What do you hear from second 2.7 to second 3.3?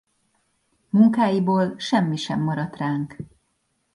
ránk.